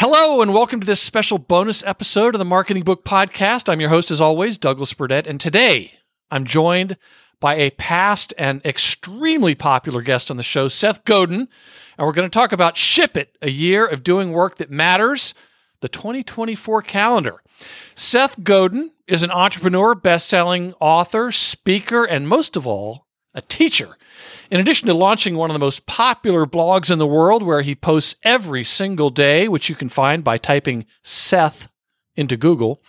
[0.00, 3.68] Hello, and welcome to this special bonus episode of the Marketing Book Podcast.
[3.68, 5.90] I'm your host, as always, Douglas Burdett, and today
[6.30, 6.96] I'm joined
[7.40, 11.48] by a past and extremely popular guest on the show, Seth Godin,
[11.98, 15.34] and we're going to talk about Ship It, a year of doing work that matters,
[15.80, 17.42] the 2024 calendar.
[17.96, 23.97] Seth Godin is an entrepreneur, best-selling author, speaker, and most of all, a teacher.
[24.50, 27.74] In addition to launching one of the most popular blogs in the world, where he
[27.74, 31.68] posts every single day, which you can find by typing Seth
[32.16, 32.82] into Google,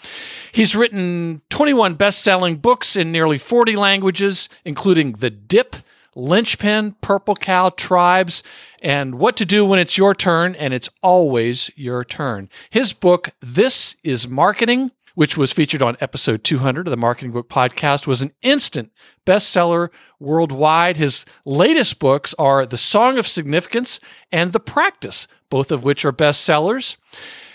[0.54, 5.76] he's written 21 best selling books in nearly 40 languages, including The Dip,
[6.16, 8.42] Linchpin, Purple Cow, Tribes,
[8.82, 12.50] and What to Do When It's Your Turn, and It's Always Your Turn.
[12.70, 17.50] His book, This is Marketing, which was featured on episode 200 of the Marketing Book
[17.50, 18.92] Podcast, was an instant
[19.26, 20.98] bestseller worldwide.
[20.98, 24.00] His latest books are The Song of Significance
[24.32, 26.98] and The Practice, both of which are bestsellers.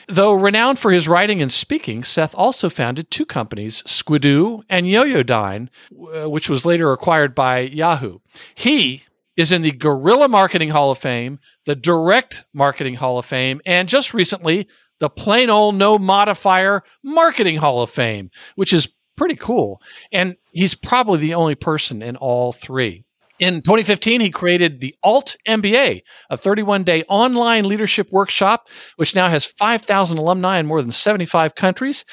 [0.06, 5.68] Though renowned for his writing and speaking, Seth also founded two companies, Squidoo and Yoyodyne,
[6.14, 8.18] uh, which was later acquired by Yahoo.
[8.54, 9.04] He
[9.36, 13.88] is in the Guerrilla Marketing Hall of Fame, the Direct Marketing Hall of Fame, and
[13.88, 14.68] just recently,
[15.00, 19.80] the plain old no modifier Marketing Hall of Fame, which is pretty cool.
[20.12, 23.04] And he's probably the only person in all three.
[23.40, 29.28] In 2015, he created the Alt MBA, a 31 day online leadership workshop, which now
[29.28, 32.04] has 5,000 alumni in more than 75 countries.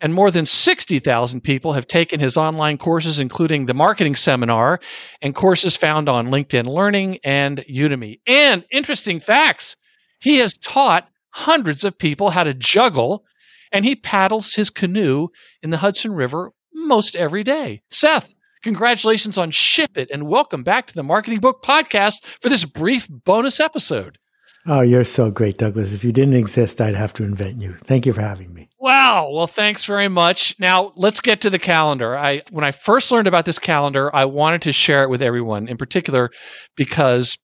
[0.00, 4.80] And more than 60,000 people have taken his online courses, including the marketing seminar
[5.20, 8.20] and courses found on LinkedIn Learning and Udemy.
[8.26, 9.76] And interesting facts
[10.18, 13.24] he has taught hundreds of people how to juggle,
[13.72, 15.28] and he paddles his canoe
[15.62, 17.82] in the Hudson River most every day.
[17.90, 22.64] Seth, congratulations on Ship It, and welcome back to the Marketing Book Podcast for this
[22.64, 24.18] brief bonus episode.
[24.66, 25.94] Oh, you're so great, Douglas.
[25.94, 27.76] If you didn't exist, I'd have to invent you.
[27.84, 28.68] Thank you for having me.
[28.78, 29.30] Wow.
[29.32, 30.54] Well, thanks very much.
[30.58, 32.16] Now, let's get to the calendar.
[32.16, 35.66] I when I first learned about this calendar, I wanted to share it with everyone,
[35.66, 36.30] in particular
[36.76, 37.38] because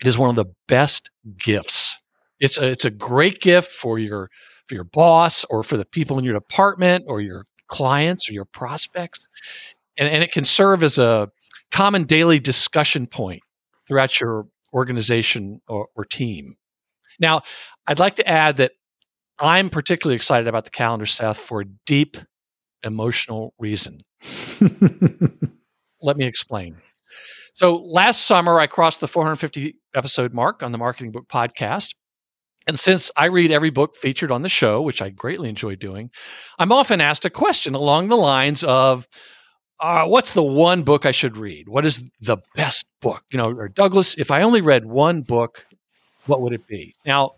[0.00, 1.98] it is one of the best gifts.
[2.40, 4.30] It's a, it's a great gift for your
[4.66, 8.44] for your boss or for the people in your department or your clients or your
[8.44, 9.28] prospects.
[9.96, 11.30] And, and it can serve as a
[11.70, 13.40] common daily discussion point
[13.86, 16.56] throughout your organization or, or team.
[17.18, 17.42] Now,
[17.86, 18.72] I'd like to add that
[19.38, 22.16] I'm particularly excited about the calendar, Seth, for a deep
[22.82, 23.98] emotional reason.
[26.02, 26.78] Let me explain.
[27.54, 31.94] So, last summer, I crossed the 450 episode mark on the Marketing Book Podcast.
[32.66, 36.10] And since I read every book featured on the show, which I greatly enjoy doing,
[36.58, 39.06] I'm often asked a question along the lines of,
[39.78, 41.68] uh, what's the one book I should read?
[41.68, 43.24] What is the best book?
[43.30, 45.66] You know, or Douglas, if I only read one book,
[46.24, 46.94] what would it be?
[47.04, 47.32] Now,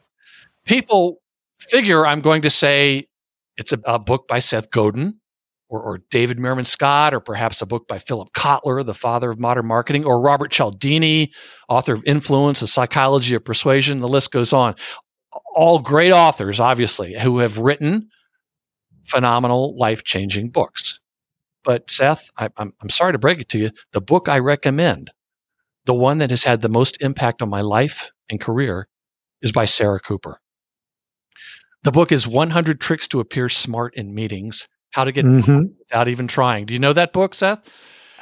[0.64, 1.20] people
[1.58, 3.08] figure I'm going to say
[3.56, 5.20] it's a, a book by Seth Godin
[5.68, 9.38] or, or, David Meerman Scott, or perhaps a book by Philip Kotler, the father of
[9.38, 11.30] modern marketing, or Robert Cialdini,
[11.68, 13.98] author of Influence, The Psychology of Persuasion.
[13.98, 14.76] The list goes on
[15.58, 18.10] all great authors, obviously, who have written
[19.04, 21.00] phenomenal, life changing books.
[21.64, 23.70] But Seth, I, I'm, I'm sorry to break it to you.
[23.90, 25.10] The book I recommend,
[25.84, 28.86] the one that has had the most impact on my life and career,
[29.42, 30.40] is by Sarah Cooper.
[31.82, 35.72] The book is 100 Tricks to Appear Smart in Meetings How to Get mm-hmm.
[35.80, 36.66] Without Even Trying.
[36.66, 37.68] Do you know that book, Seth?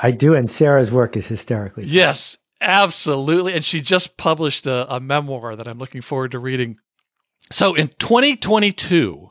[0.00, 0.34] I do.
[0.34, 1.84] And Sarah's work is hysterically.
[1.84, 3.52] Yes, absolutely.
[3.52, 6.78] And she just published a, a memoir that I'm looking forward to reading
[7.50, 9.28] so in 2022,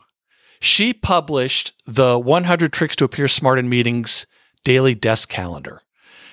[0.60, 4.26] she published the 100 Tricks to Appear Smart in Meetings
[4.64, 5.82] daily desk calendar.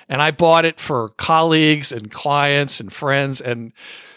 [0.08, 3.40] And I bought it for colleagues and clients and friends.
[3.40, 3.72] And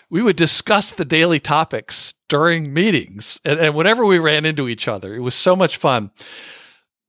[0.09, 3.39] we would discuss the daily topics during meetings.
[3.45, 6.11] And, and whenever we ran into each other, it was so much fun.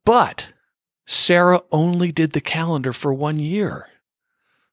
[0.05, 0.53] But
[1.07, 3.89] Sarah only did the calendar for one year.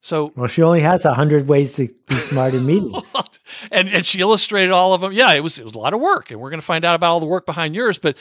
[0.06, 3.04] So well, she only has a hundred ways to be smart in meetings,
[3.72, 5.12] and and she illustrated all of them.
[5.12, 6.94] Yeah, it was it was a lot of work, and we're going to find out
[6.94, 7.98] about all the work behind yours.
[7.98, 8.16] But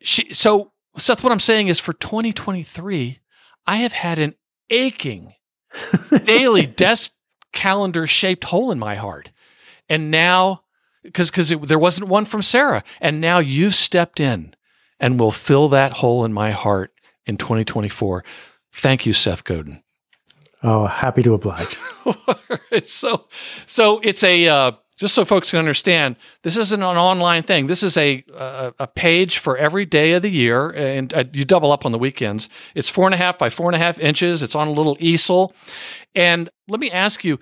[0.00, 3.18] she, so Seth, what I'm saying is, for 2023,
[3.66, 4.36] I have had an
[4.70, 5.34] aching
[6.22, 7.12] daily desk
[7.52, 9.32] calendar shaped hole in my heart,
[9.88, 10.62] and now
[11.02, 14.54] because because there wasn't one from Sarah, and now you've stepped in
[15.00, 16.92] and will fill that hole in my heart
[17.26, 18.22] in 2024.
[18.72, 19.82] Thank you, Seth Godin.
[20.62, 21.76] Oh, happy to oblige.
[22.82, 23.26] so,
[23.66, 26.16] so it's a uh, just so folks can understand.
[26.42, 27.66] This isn't an online thing.
[27.66, 31.44] This is a a, a page for every day of the year, and uh, you
[31.44, 32.48] double up on the weekends.
[32.74, 34.42] It's four and a half by four and a half inches.
[34.42, 35.54] It's on a little easel,
[36.14, 37.38] and let me ask you.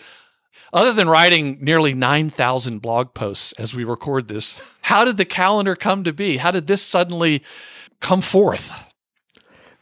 [0.72, 5.76] Other than writing nearly 9,000 blog posts as we record this, how did the calendar
[5.76, 6.38] come to be?
[6.38, 7.44] How did this suddenly
[8.00, 8.72] come forth?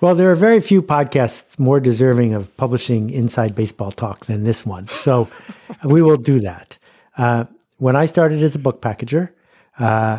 [0.02, 4.66] Well, there are very few podcasts more deserving of publishing inside baseball talk than this
[4.66, 4.88] one.
[4.88, 5.28] So
[5.84, 6.76] we will do that.
[7.16, 7.44] Uh,
[7.76, 9.28] when I started as a book packager,
[9.78, 10.19] uh,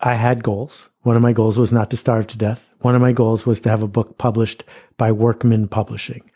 [0.00, 0.90] I had goals.
[1.04, 2.62] One of my goals was not to starve to death.
[2.80, 4.62] One of my goals was to have a book published
[4.98, 6.30] by Workman Publishing.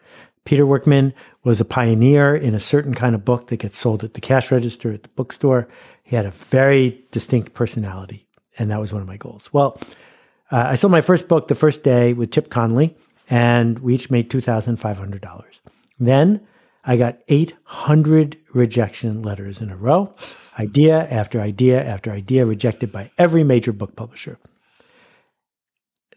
[0.46, 1.12] Peter Workman
[1.44, 4.50] was a pioneer in a certain kind of book that gets sold at the cash
[4.50, 5.68] register at the bookstore.
[6.04, 8.26] He had a very distinct personality,
[8.58, 9.50] and that was one of my goals.
[9.52, 9.78] Well,
[10.52, 12.94] uh, I sold my first book the first day with Chip Conley,
[13.30, 15.60] and we each made $2,500.
[15.98, 16.46] Then
[16.84, 20.14] I got 800 rejection letters in a row,
[20.58, 24.38] idea after idea after idea rejected by every major book publisher.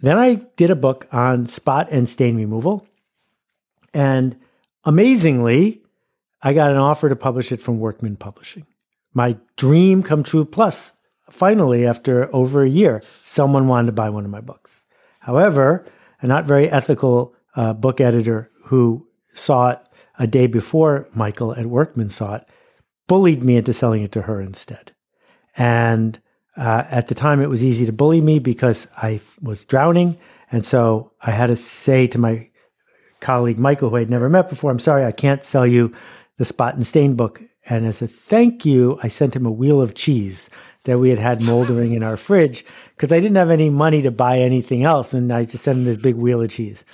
[0.01, 2.85] Then I did a book on spot and stain removal.
[3.93, 4.35] And
[4.83, 5.81] amazingly,
[6.41, 8.65] I got an offer to publish it from Workman Publishing.
[9.13, 10.43] My dream come true.
[10.43, 10.91] Plus,
[11.35, 14.83] finally, after over a year, someone wanted to buy one of my books.
[15.19, 15.85] However,
[16.21, 19.79] a not very ethical uh, book editor who saw it
[20.17, 22.47] a day before Michael at Workman saw it
[23.07, 24.91] bullied me into selling it to her instead.
[25.57, 26.19] And
[26.57, 30.17] uh, at the time, it was easy to bully me because I was drowning.
[30.51, 32.49] And so I had to say to my
[33.19, 35.93] colleague Michael, who I'd never met before, I'm sorry, I can't sell you
[36.37, 37.41] the Spot and Stain book.
[37.67, 40.49] And as a thank you, I sent him a wheel of cheese
[40.83, 42.63] that we had had moldering in our fridge
[42.95, 45.13] because I didn't have any money to buy anything else.
[45.13, 46.85] And I just sent him this big wheel of cheese.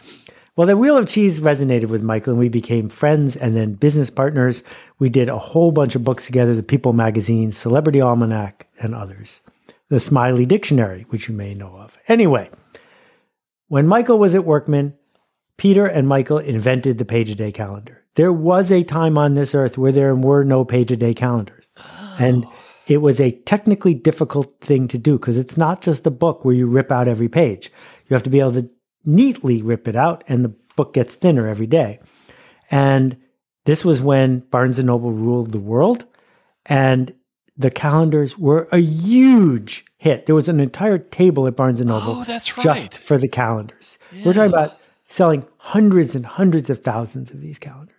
[0.55, 4.09] Well, the wheel of cheese resonated with Michael, and we became friends and then business
[4.09, 4.63] partners.
[4.99, 9.39] We did a whole bunch of books together the People magazine, Celebrity Almanac, and others.
[9.87, 11.97] The Smiley Dictionary, which you may know of.
[12.07, 12.49] Anyway,
[13.69, 14.93] when Michael was at Workman,
[15.55, 18.00] Peter and Michael invented the page a day calendar.
[18.15, 21.69] There was a time on this earth where there were no page a day calendars.
[21.77, 22.15] Oh.
[22.19, 22.45] And
[22.87, 26.55] it was a technically difficult thing to do because it's not just a book where
[26.55, 27.71] you rip out every page.
[28.07, 28.69] You have to be able to
[29.05, 31.99] neatly rip it out, and the book gets thinner every day.
[32.69, 33.17] And
[33.65, 36.05] this was when Barnes and Noble ruled the world,
[36.65, 37.13] and
[37.57, 40.25] the calendars were a huge hit.
[40.25, 42.63] There was an entire table at Barnes and oh, Noble oh, that's right.
[42.63, 43.99] just for the calendars.
[44.11, 44.25] Yeah.
[44.25, 47.95] We're talking about selling hundreds and hundreds of thousands of these calendars.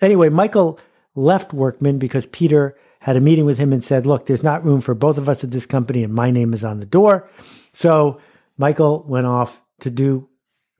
[0.00, 0.78] Anyway, Michael
[1.14, 4.80] left Workman because Peter had a meeting with him and said, Look, there's not room
[4.80, 7.28] for both of us at this company, and my name is on the door.
[7.72, 8.20] So
[8.56, 10.28] Michael went off to do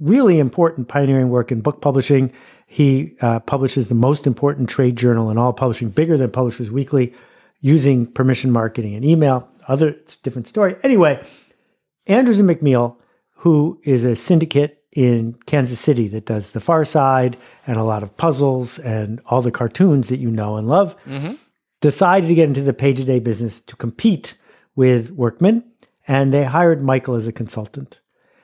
[0.00, 2.32] really important pioneering work in book publishing.
[2.66, 7.12] He uh, publishes the most important trade journal in all publishing, bigger than Publishers Weekly,
[7.60, 9.48] using permission marketing and email.
[9.68, 10.76] Other different story.
[10.82, 11.22] Anyway,
[12.06, 12.96] Andrews and McMeel,
[13.36, 17.36] who is a syndicate in Kansas City that does The Far Side
[17.66, 21.34] and a lot of puzzles and all the cartoons that you know and love, mm-hmm.
[21.80, 24.34] decided to get into the page a day business to compete
[24.76, 25.64] with Workman.
[26.06, 28.00] And they hired Michael as a consultant.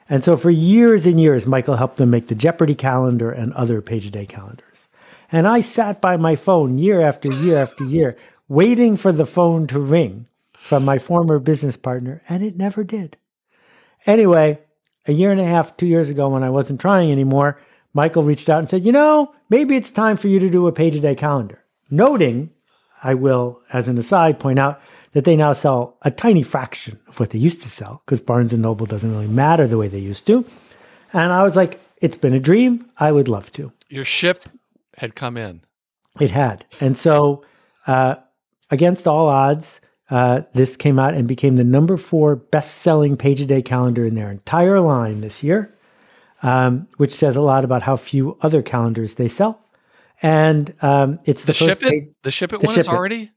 [0.08, 3.80] And so for years and years, Michael helped them make the Jeopardy calendar and other
[3.80, 4.88] page a day calendars.
[5.30, 8.16] And I sat by my phone year after year after year,
[8.48, 13.16] waiting for the phone to ring from my former business partner, and it never did.
[14.06, 14.58] Anyway,
[15.10, 17.60] a year and a half, two years ago, when I wasn't trying anymore,
[17.92, 20.72] Michael reached out and said, You know, maybe it's time for you to do a
[20.72, 21.62] page a day calendar.
[21.90, 22.50] Noting,
[23.02, 24.80] I will, as an aside, point out
[25.12, 28.52] that they now sell a tiny fraction of what they used to sell because Barnes
[28.52, 30.44] and Noble doesn't really matter the way they used to.
[31.12, 32.88] And I was like, it's been a dream.
[32.98, 33.72] I would love to.
[33.88, 34.44] Your ship
[34.96, 35.62] had come in.
[36.20, 36.64] It had.
[36.80, 37.44] And so,
[37.88, 38.16] uh,
[38.70, 43.40] against all odds, uh, this came out and became the number four best selling page
[43.40, 45.74] a day calendar in their entire line this year,
[46.42, 49.60] um, which says a lot about how few other calendars they sell.
[50.22, 52.14] And um, it's the, the ship it.
[52.22, 53.30] The ship it one is already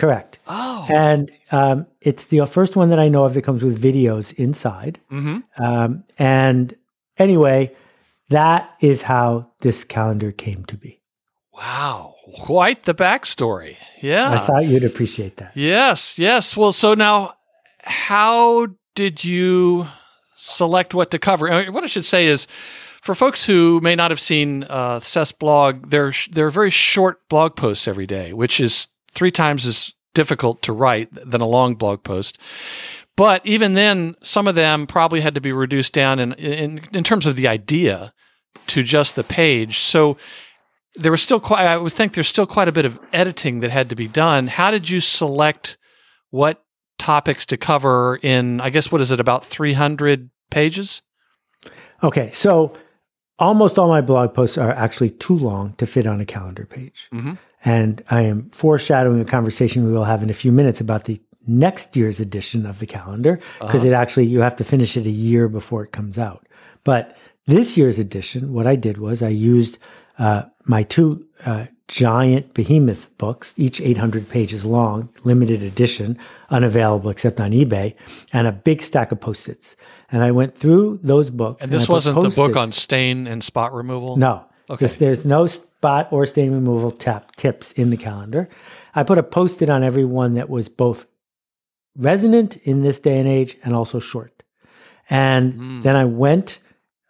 [0.00, 0.38] Correct.
[0.46, 0.86] Oh.
[0.88, 4.98] And um, it's the first one that I know of that comes with videos inside.
[5.10, 5.62] Mm-hmm.
[5.62, 6.74] Um, and
[7.18, 7.76] anyway,
[8.30, 11.02] that is how this calendar came to be.
[11.52, 12.14] Wow.
[12.38, 13.76] Quite the backstory.
[14.00, 14.30] Yeah.
[14.30, 15.52] I thought you'd appreciate that.
[15.54, 16.18] Yes.
[16.18, 16.56] Yes.
[16.56, 17.34] Well, so now,
[17.82, 19.86] how did you
[20.34, 21.50] select what to cover?
[21.50, 22.46] Uh, what I should say is,
[23.02, 27.26] for folks who may not have seen uh, Seth's blog, there there are very short
[27.28, 31.74] blog posts every day, which is three times as difficult to write than a long
[31.74, 32.38] blog post.
[33.16, 37.04] But even then, some of them probably had to be reduced down in, in, in
[37.04, 38.12] terms of the idea
[38.68, 39.78] to just the page.
[39.78, 40.16] So
[40.94, 43.70] there was still quite, I would think there's still quite a bit of editing that
[43.70, 44.48] had to be done.
[44.48, 45.78] How did you select
[46.30, 46.64] what
[46.98, 51.02] topics to cover in, I guess, what is it, about 300 pages?
[52.02, 52.30] Okay.
[52.32, 52.72] So
[53.38, 57.08] almost all my blog posts are actually too long to fit on a calendar page.
[57.12, 57.34] Mm-hmm.
[57.64, 61.20] And I am foreshadowing a conversation we will have in a few minutes about the
[61.46, 63.88] next year's edition of the calendar because uh-huh.
[63.88, 66.46] it actually you have to finish it a year before it comes out.
[66.84, 67.16] But
[67.46, 69.78] this year's edition, what I did was I used
[70.18, 76.16] uh, my two uh, giant behemoth books, each 800 pages long, limited edition,
[76.50, 77.94] unavailable except on eBay,
[78.32, 79.74] and a big stack of post its.
[80.12, 81.62] And I went through those books.
[81.62, 84.16] And this and wasn't the book on stain and spot removal?
[84.16, 84.44] No.
[84.70, 84.86] Okay.
[84.86, 88.48] There's no spot or stain removal tap tips in the calendar.
[88.94, 91.06] I put a post it on every one that was both
[91.96, 94.44] resonant in this day and age and also short.
[95.08, 95.82] And mm.
[95.82, 96.60] then I went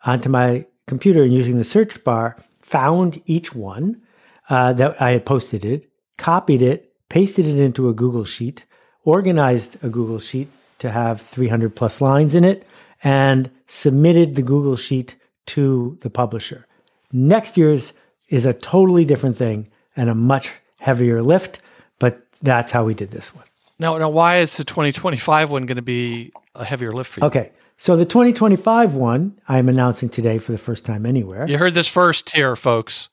[0.04, 2.38] onto my computer and using the search bar,
[2.70, 4.00] found each one
[4.48, 8.64] uh, that I had posted it, copied it, pasted it into a Google Sheet,
[9.04, 10.48] organized a Google Sheet
[10.78, 12.64] to have 300 plus lines in it,
[13.02, 16.66] and submitted the Google Sheet to the publisher.
[17.12, 17.92] Next year's
[18.28, 21.60] is a totally different thing and a much heavier lift,
[21.98, 23.44] but that's how we did this one.
[23.80, 27.26] Now, now, why is the 2025 one going to be a heavier lift for you?
[27.26, 27.50] Okay.
[27.82, 31.48] So the 2025 one, I'm announcing today for the first time anywhere.
[31.48, 33.08] You heard this first here, folks.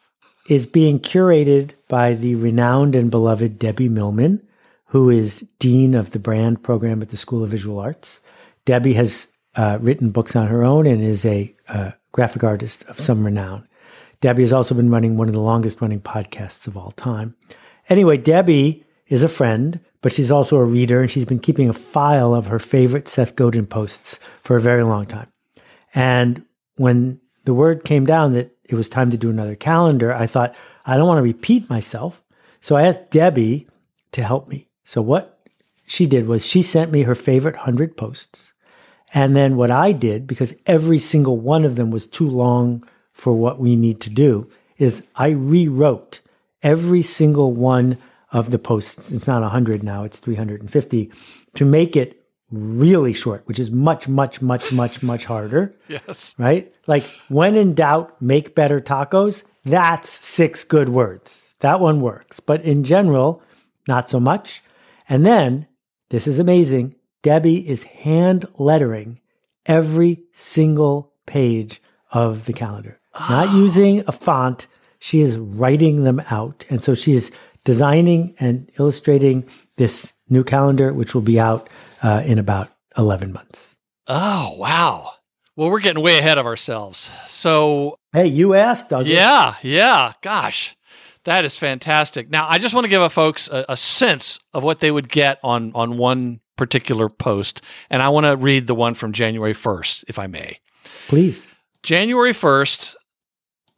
[0.50, 4.46] Is being curated by the renowned and beloved Debbie Millman,
[4.88, 8.20] who is Dean of the Brand Program at the School of Visual Arts.
[8.66, 13.00] Debbie has uh, written books on her own and is a uh, graphic artist of
[13.00, 13.66] some renown.
[14.20, 17.38] Debbie has also been running one of the longest running podcasts of all time.
[17.88, 21.74] Anyway, Debbie is a friend, but she's also a reader and she's been keeping a
[21.74, 25.32] file of her favorite Seth Godin posts for a very long time.
[25.96, 26.44] And
[26.76, 30.56] when the word came down that it was time to do another calendar, I thought,
[30.86, 32.22] I don't want to repeat myself.
[32.62, 33.68] So I asked Debbie
[34.12, 34.68] to help me.
[34.84, 35.40] So what
[35.86, 38.54] she did was she sent me her favorite 100 posts.
[39.14, 43.34] And then what I did, because every single one of them was too long for
[43.34, 46.20] what we need to do, is I rewrote
[46.62, 47.98] every single one
[48.32, 49.12] of the posts.
[49.12, 51.12] It's not 100 now, it's 350
[51.56, 55.76] to make it really short, which is much, much, much, much, much harder.
[55.88, 56.36] Yes.
[56.38, 56.74] Right?
[56.86, 59.44] Like when in doubt, make better tacos.
[59.66, 61.54] That's six good words.
[61.60, 62.40] That one works.
[62.40, 63.42] But in general,
[63.88, 64.64] not so much.
[65.10, 65.68] And then,
[66.10, 66.96] this is amazing.
[67.22, 69.20] Debbie is hand lettering
[69.66, 71.82] every single page
[72.12, 73.58] of the calendar, not oh.
[73.58, 74.68] using a font.
[75.00, 76.66] She is writing them out.
[76.70, 77.32] And so she is
[77.68, 79.44] designing and illustrating
[79.76, 81.70] this new calendar, which will be out
[82.02, 83.76] uh, in about 11 months.
[84.08, 85.12] Oh, wow.
[85.58, 87.12] Well, we're getting way ahead of ourselves.
[87.28, 89.10] So, hey, you asked, Douglas.
[89.10, 90.14] Yeah, yeah.
[90.22, 90.78] Gosh,
[91.26, 92.30] that is fantastic.
[92.30, 95.38] Now, I just want to give folks a, a sense of what they would get
[95.44, 100.06] on on one particular post, and I want to read the one from January first,
[100.08, 100.60] if I may.
[101.10, 101.54] Please.
[101.84, 102.96] January first,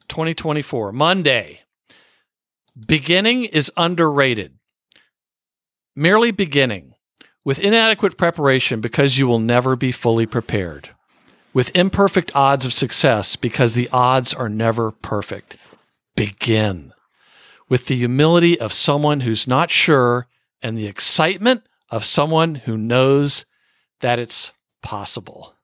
[0.07, 1.61] twenty twenty four, Monday.
[2.87, 4.53] Beginning is underrated.
[5.95, 6.93] Merely beginning.
[7.43, 10.89] With inadequate preparation because you will never be fully prepared.
[11.53, 15.57] With imperfect odds of success because the odds are never perfect.
[16.15, 16.93] Begin.
[17.69, 20.27] With the humility of someone who's not sure
[20.61, 23.45] and the excitement of someone who knows
[24.01, 25.55] that it's possible.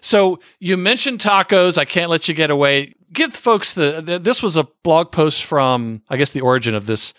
[0.00, 1.78] So you mentioned tacos.
[1.78, 2.94] I can't let you get away.
[3.14, 6.86] Give folks the, the this was a blog post from I guess the origin of
[6.86, 7.14] this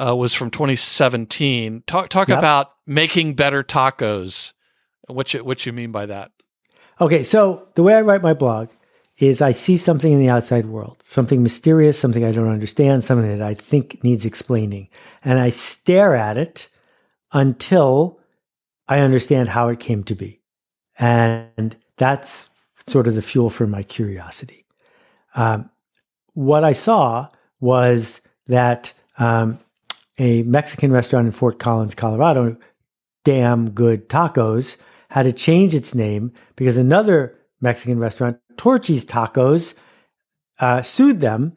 [0.00, 1.82] uh, was from 2017.
[1.86, 2.38] Talk talk yep.
[2.38, 4.52] about making better tacos.
[5.08, 6.30] What you what you mean by that?
[7.00, 8.68] Okay, so the way I write my blog
[9.18, 13.28] is I see something in the outside world, something mysterious, something I don't understand, something
[13.28, 14.88] that I think needs explaining,
[15.24, 16.68] and I stare at it
[17.32, 18.20] until
[18.88, 20.40] I understand how it came to be.
[20.98, 22.48] And that's
[22.86, 24.66] sort of the fuel for my curiosity.
[25.34, 25.70] Um,
[26.34, 27.28] what I saw
[27.60, 29.58] was that um,
[30.18, 32.56] a Mexican restaurant in Fort Collins, Colorado,
[33.24, 34.76] Damn Good Tacos,
[35.08, 39.74] had to change its name because another Mexican restaurant, Torchy's Tacos,
[40.58, 41.56] uh, sued them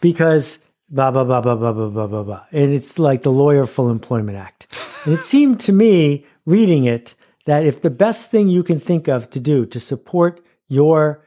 [0.00, 0.58] because
[0.90, 2.44] blah, blah, blah, blah, blah, blah, blah, blah, blah.
[2.52, 4.66] And it's like the Lawyer Full Employment Act.
[5.04, 7.14] and it seemed to me, reading it,
[7.46, 11.23] that if the best thing you can think of to do to support your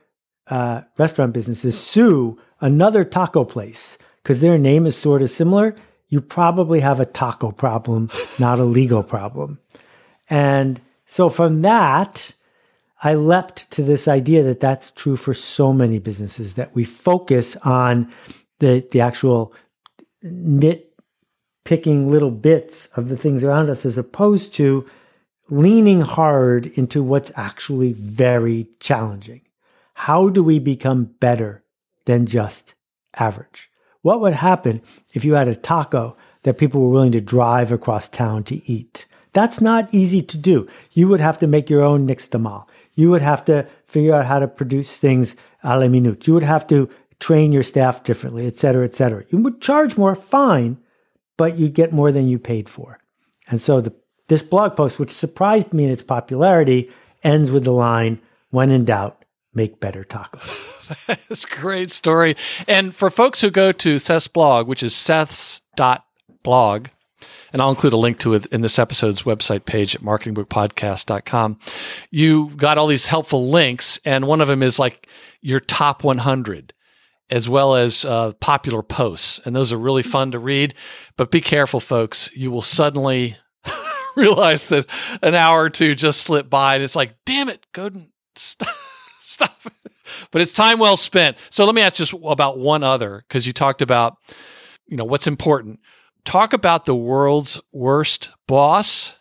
[0.49, 5.75] uh, restaurant business is sue another taco place because their name is sort of similar,
[6.09, 9.59] you probably have a taco problem, not a legal problem.
[10.29, 12.33] And so from that,
[13.03, 17.55] I leapt to this idea that that's true for so many businesses that we focus
[17.57, 18.11] on
[18.59, 19.53] the the actual
[20.23, 20.93] nit
[21.63, 24.85] picking little bits of the things around us as opposed to
[25.49, 29.41] leaning hard into what's actually very challenging.
[29.99, 31.63] How do we become better
[32.05, 32.75] than just
[33.15, 33.67] average?
[34.03, 38.07] What would happen if you had a taco that people were willing to drive across
[38.07, 39.07] town to eat?
[39.33, 40.67] That's not easy to do.
[40.91, 42.67] You would have to make your own nixtamal.
[42.93, 46.27] You would have to figure out how to produce things a la minute.
[46.27, 46.87] You would have to
[47.19, 49.25] train your staff differently, et cetera, et cetera.
[49.29, 50.77] You would charge more, fine,
[51.37, 52.99] but you'd get more than you paid for.
[53.47, 53.95] And so the,
[54.27, 56.91] this blog post, which surprised me in its popularity,
[57.23, 59.23] ends with the line, when in doubt,
[59.57, 61.07] make better tacos.
[61.27, 62.35] That's a great story.
[62.67, 66.87] And for folks who go to Seth's blog, which is seth's.blog,
[67.51, 71.59] and I'll include a link to it in this episode's website page at marketingbookpodcast.com.
[72.11, 75.07] You got all these helpful links, and one of them is like
[75.41, 76.73] your top 100
[77.29, 79.41] as well as uh, popular posts.
[79.43, 80.73] And those are really fun to read.
[81.17, 82.29] But be careful, folks.
[82.33, 83.37] You will suddenly
[84.15, 84.85] realize that
[85.21, 87.89] an hour or two just slipped by, and it's like, damn it, go
[88.35, 88.75] stop.
[89.27, 89.59] stop.
[90.31, 91.37] But it's time well spent.
[91.49, 94.17] So let me ask just about one other, because you talked about,
[94.87, 95.79] you know, what's important
[96.27, 99.15] talk about the world's worst boss.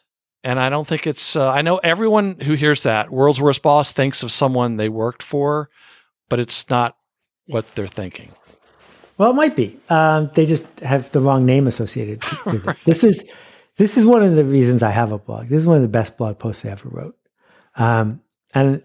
[0.45, 3.93] And I don't think it's, uh, I know everyone who hears that, world's worst boss,
[3.93, 5.71] thinks of someone they worked for,
[6.29, 6.97] but it's not
[7.47, 8.31] what they're thinking.
[9.19, 9.79] Well, it might be.
[9.89, 12.77] Um, they just have the wrong name associated with right.
[12.77, 12.85] it.
[12.85, 13.25] This is
[13.79, 15.49] this is one of the reasons I have a blog.
[15.49, 17.17] This is one of the best blog posts I ever wrote.
[17.77, 18.21] Um,
[18.55, 18.83] and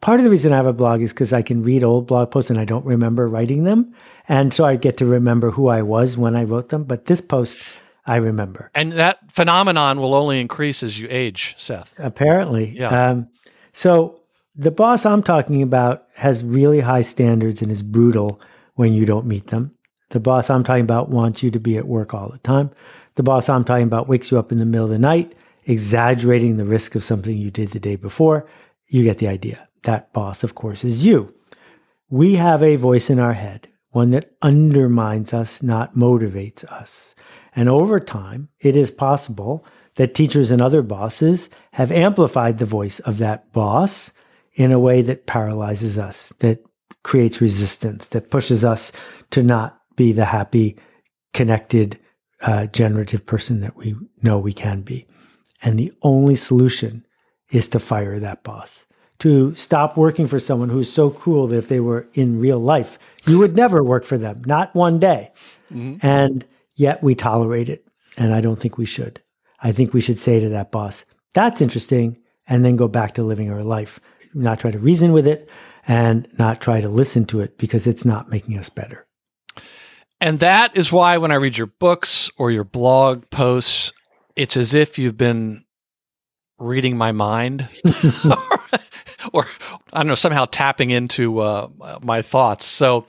[0.00, 2.30] part of the reason I have a blog is because I can read old blog
[2.30, 3.94] posts and I don't remember writing them.
[4.28, 6.84] And so I get to remember who I was when I wrote them.
[6.84, 7.58] But this post,
[8.06, 8.70] I remember.
[8.74, 11.98] And that phenomenon will only increase as you age, Seth.
[11.98, 12.70] Apparently.
[12.70, 13.10] Yeah.
[13.10, 13.28] Um,
[13.72, 14.20] so
[14.54, 18.40] the boss I'm talking about has really high standards and is brutal
[18.74, 19.74] when you don't meet them.
[20.10, 22.70] The boss I'm talking about wants you to be at work all the time.
[23.16, 25.34] The boss I'm talking about wakes you up in the middle of the night,
[25.66, 28.48] exaggerating the risk of something you did the day before.
[28.86, 29.67] You get the idea.
[29.82, 31.34] That boss, of course, is you.
[32.10, 37.14] We have a voice in our head, one that undermines us, not motivates us.
[37.54, 43.00] And over time, it is possible that teachers and other bosses have amplified the voice
[43.00, 44.12] of that boss
[44.54, 46.60] in a way that paralyzes us, that
[47.02, 48.92] creates resistance, that pushes us
[49.30, 50.76] to not be the happy,
[51.34, 51.98] connected,
[52.42, 55.06] uh, generative person that we know we can be.
[55.62, 57.04] And the only solution
[57.50, 58.86] is to fire that boss
[59.20, 62.98] to stop working for someone who's so cruel that if they were in real life,
[63.26, 65.32] you would never work for them, not one day.
[65.72, 66.06] Mm-hmm.
[66.06, 67.84] And yet we tolerate it.
[68.16, 69.20] And I don't think we should.
[69.60, 71.04] I think we should say to that boss,
[71.34, 74.00] that's interesting, and then go back to living our life,
[74.34, 75.48] not try to reason with it
[75.86, 79.06] and not try to listen to it because it's not making us better.
[80.20, 83.92] And that is why when I read your books or your blog posts,
[84.36, 85.64] it's as if you've been
[86.58, 87.68] reading my mind
[89.38, 89.46] or
[89.92, 91.68] I don't know, somehow tapping into uh,
[92.02, 92.64] my thoughts.
[92.64, 93.06] So,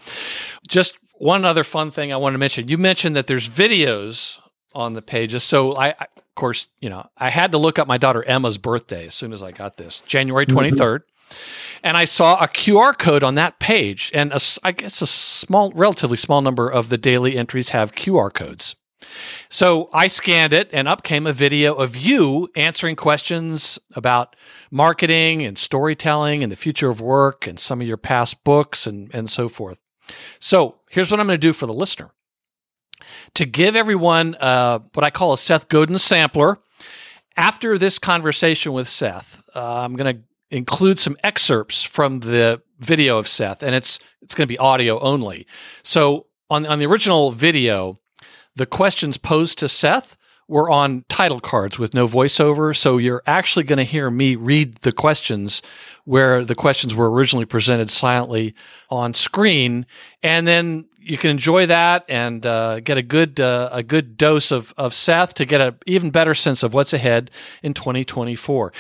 [0.68, 2.68] just one other fun thing I want to mention.
[2.68, 4.40] You mentioned that there's videos
[4.74, 5.44] on the pages.
[5.44, 8.58] So, I, I of course, you know, I had to look up my daughter Emma's
[8.58, 11.00] birthday as soon as I got this, January 23rd.
[11.00, 11.36] Mm-hmm.
[11.84, 15.72] And I saw a QR code on that page, and a, I guess a small,
[15.72, 18.76] relatively small number of the daily entries have QR codes.
[19.50, 24.36] So I scanned it, and up came a video of you answering questions about
[24.72, 29.14] marketing and storytelling and the future of work and some of your past books and,
[29.14, 29.80] and so forth.
[30.40, 32.12] So here's what I'm going to do for the listener
[33.36, 36.60] to give everyone uh, what I call a Seth Godin sampler.
[37.38, 43.18] After this conversation with Seth, uh, I'm going to include some excerpts from the video
[43.18, 45.48] of Seth, and it's it's going to be audio only.
[45.84, 48.00] So on on the original video,
[48.56, 50.18] the questions posed to Seth
[50.50, 52.76] were on title cards with no voiceover.
[52.76, 55.62] So you're actually going to hear me read the questions
[56.06, 58.56] where the questions were originally presented silently
[58.90, 59.86] on screen.
[60.24, 64.52] And then you can enjoy that and uh, get a good uh, a good dose
[64.52, 67.30] of, of Seth to get an even better sense of what's ahead
[67.62, 68.74] in 2024.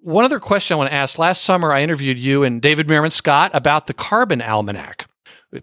[0.00, 1.18] One other question I want to ask.
[1.18, 5.08] Last summer, I interviewed you and David Meerman Scott about the Carbon Almanac,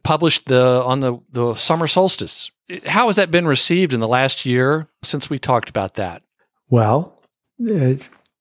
[0.02, 2.52] published the on the, the summer solstice
[2.86, 6.24] how has that been received in the last year since we talked about that?
[6.70, 7.22] Well,
[7.70, 7.96] uh,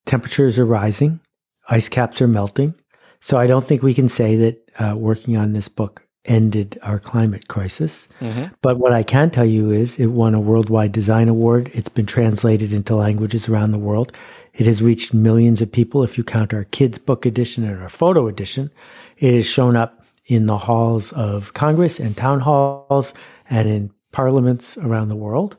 [0.06, 1.20] temperatures are rising,
[1.68, 2.74] ice caps are melting.
[3.20, 6.98] So I don't think we can say that uh, working on this book ended our
[6.98, 8.08] climate crisis.
[8.20, 8.52] Mm-hmm.
[8.62, 11.70] But what I can tell you is it won a worldwide design award.
[11.72, 14.12] It's been translated into languages around the world.
[14.54, 17.88] It has reached millions of people if you count our kids' book edition and our
[17.88, 18.70] photo edition.
[19.18, 23.14] It has shown up in the halls of Congress and town halls
[23.50, 25.56] and in parliaments around the world.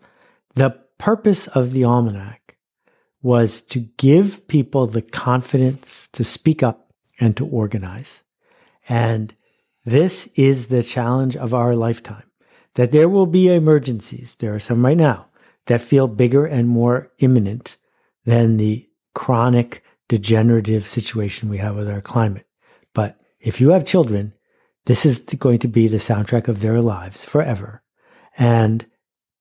[0.55, 2.57] The purpose of the almanac
[3.21, 8.23] was to give people the confidence to speak up and to organize.
[8.87, 9.33] And
[9.85, 12.23] this is the challenge of our lifetime
[12.75, 14.35] that there will be emergencies.
[14.35, 15.27] There are some right now
[15.67, 17.77] that feel bigger and more imminent
[18.25, 22.47] than the chronic degenerative situation we have with our climate.
[22.93, 24.33] But if you have children,
[24.85, 27.82] this is going to be the soundtrack of their lives forever.
[28.37, 28.85] And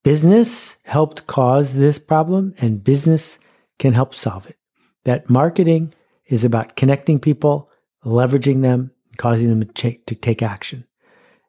[0.03, 3.39] business helped cause this problem, and business
[3.79, 4.57] can help solve it.
[5.05, 5.95] That marketing
[6.27, 7.71] is about connecting people,
[8.05, 10.85] leveraging them, causing them to take action.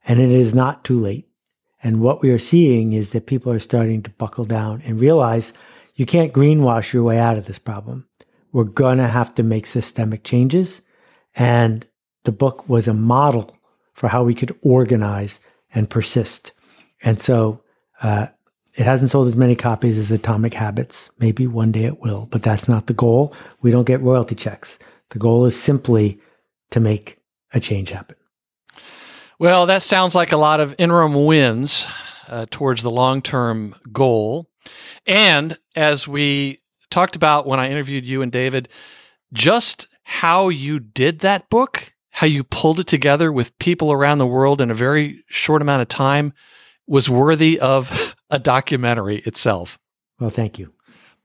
[0.06, 1.28] And it is not too late.
[1.84, 5.54] And what we are seeing is that people are starting to buckle down and realize
[5.96, 8.08] you can't greenwash your way out of this problem.
[8.52, 10.82] We're going to have to make systemic changes.
[11.36, 11.86] And
[12.24, 13.56] the book was a model
[13.94, 15.40] for how we could organize
[15.74, 16.52] and persist.
[17.04, 17.62] And so
[18.02, 18.28] uh,
[18.76, 21.12] it hasn't sold as many copies as Atomic Habits.
[21.20, 23.36] Maybe one day it will, but that's not the goal.
[23.62, 24.80] We don't get royalty checks.
[25.10, 26.20] The goal is simply
[26.72, 27.20] to make
[27.54, 28.16] a change happen.
[29.38, 31.88] Well, that sounds like a lot of interim wins
[32.28, 34.50] uh, towards the long term goal.
[35.06, 38.70] And as we talked about when I interviewed you and David,
[39.34, 44.28] just how you did that book, how you pulled it together with people around the
[44.28, 46.34] world in a very short amount of time
[46.88, 49.80] was worthy of a documentary itself.
[50.20, 50.74] Well, thank you.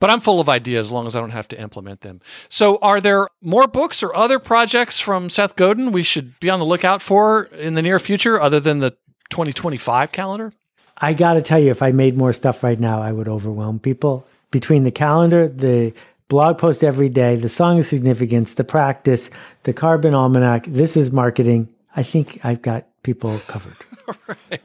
[0.01, 2.21] But I'm full of ideas as long as I don't have to implement them.
[2.49, 6.61] So, are there more books or other projects from Seth Godin we should be on
[6.61, 8.91] the lookout for in the near future other than the
[9.31, 10.53] 2025 calendar?
[10.99, 13.79] I got to tell you, if I made more stuff right now, I would overwhelm
[13.79, 14.27] people.
[14.51, 15.93] Between the calendar, the
[16.29, 19.31] blog post every day, the song of significance, the practice,
[19.65, 21.69] the carbon almanac, this is marketing.
[21.95, 23.77] I think I've got people covered.
[24.51, 24.61] right.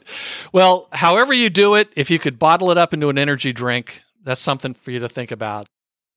[0.51, 4.03] Well, however you do it, if you could bottle it up into an energy drink,
[4.23, 5.67] that's something for you to think about.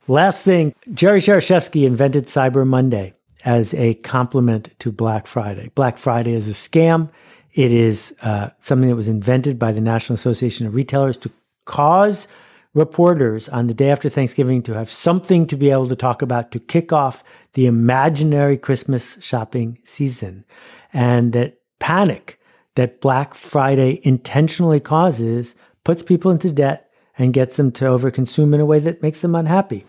[0.08, 5.70] Last thing, Jerry Shereshewsky invented Cyber Monday as a complement to Black Friday.
[5.74, 7.10] Black Friday is a scam.
[7.54, 11.30] It is uh, something that was invented by the National Association of Retailers to
[11.64, 12.28] cause
[12.74, 16.52] reporters on the day after Thanksgiving to have something to be able to talk about
[16.52, 17.24] to kick off
[17.54, 20.44] the imaginary Christmas shopping season.
[20.92, 22.40] And that panic
[22.74, 28.60] that Black Friday intentionally causes puts people into debt and gets them to overconsume in
[28.60, 29.84] a way that makes them unhappy.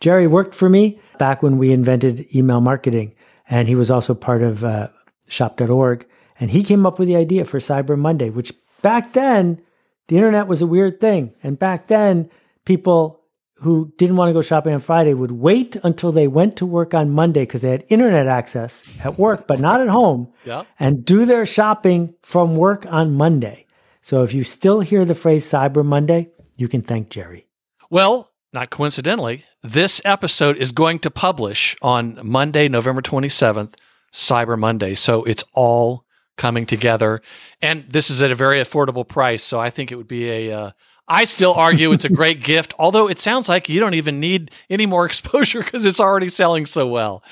[0.00, 3.14] Jerry worked for me back when we invented email marketing,
[3.48, 4.88] and he was also part of uh,
[5.28, 6.06] shop.org.
[6.40, 8.52] And he came up with the idea for Cyber Monday, which
[8.82, 9.60] back then,
[10.08, 11.32] the internet was a weird thing.
[11.42, 12.28] And back then,
[12.64, 13.21] people
[13.62, 16.94] who didn't want to go shopping on Friday would wait until they went to work
[16.94, 20.32] on Monday because they had internet access at work, but not at home,
[20.78, 23.66] and do their shopping from work on Monday.
[24.02, 27.46] So if you still hear the phrase Cyber Monday, you can thank Jerry.
[27.88, 33.74] Well, not coincidentally, this episode is going to publish on Monday, November 27th,
[34.12, 34.94] Cyber Monday.
[34.94, 36.04] So it's all
[36.36, 37.22] coming together.
[37.60, 39.42] And this is at a very affordable price.
[39.42, 40.58] So I think it would be a.
[40.58, 40.70] Uh,
[41.08, 44.50] I still argue it's a great gift, although it sounds like you don't even need
[44.70, 47.22] any more exposure because it's already selling so well.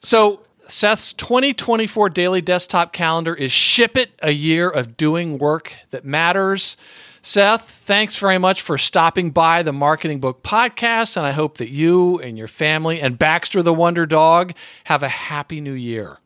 [0.00, 6.04] So Seth's 2024 daily desktop calendar is Ship It, a year of doing work that
[6.04, 6.76] matters.
[7.22, 11.70] Seth, thanks very much for stopping by the Marketing Book Podcast, and I hope that
[11.70, 14.52] you and your family and Baxter the Wonder Dog
[14.84, 16.18] have a happy new year.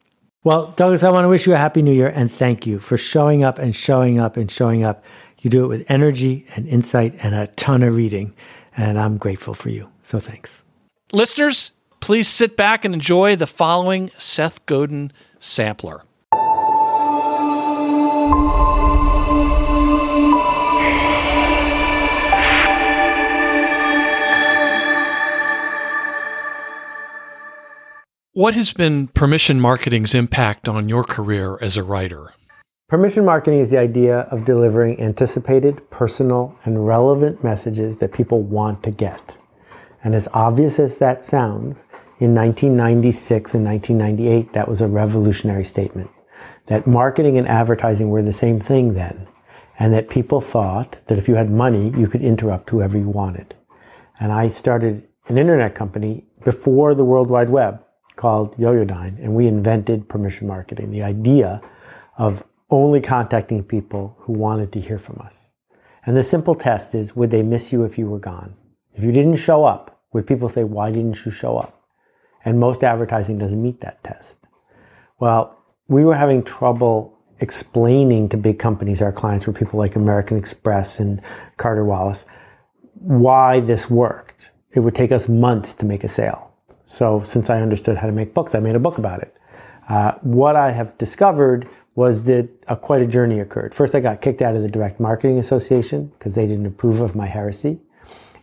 [0.43, 2.97] Well, Douglas, I want to wish you a happy new year and thank you for
[2.97, 5.05] showing up and showing up and showing up.
[5.41, 8.35] You do it with energy and insight and a ton of reading,
[8.77, 9.89] and I'm grateful for you.
[10.03, 10.65] So thanks.
[11.13, 16.03] Listeners, please sit back and enjoy the following Seth Godin sampler.
[28.33, 32.33] What has been permission marketing's impact on your career as a writer?
[32.89, 38.83] Permission marketing is the idea of delivering anticipated, personal, and relevant messages that people want
[38.83, 39.37] to get.
[40.03, 41.85] And as obvious as that sounds,
[42.19, 46.11] in 1996 and 1998, that was a revolutionary statement.
[46.69, 49.29] That marketing and advertising were the same thing then,
[49.79, 53.55] and that people thought that if you had money, you could interrupt whoever you wanted.
[54.19, 57.85] And I started an internet company before the World Wide Web
[58.17, 60.91] called Yoyodyne, and we invented permission marketing.
[60.91, 61.61] The idea
[62.17, 65.51] of only contacting people who wanted to hear from us.
[66.05, 68.55] And the simple test is would they miss you if you were gone?
[68.95, 71.83] If you didn't show up, would people say, why didn't you show up?
[72.45, 74.39] And most advertising doesn't meet that test.
[75.19, 75.57] Well,
[75.89, 80.99] we were having trouble explaining to big companies, our clients were people like American Express
[80.99, 81.21] and
[81.57, 82.27] Carter Wallace,
[82.95, 84.51] why this worked.
[84.73, 86.53] It would take us months to make a sale.
[86.85, 89.35] So, since I understood how to make books, I made a book about it.
[89.89, 93.75] Uh, what I have discovered was that a, quite a journey occurred.
[93.75, 97.17] First, I got kicked out of the Direct Marketing Association because they didn't approve of
[97.17, 97.81] my heresy.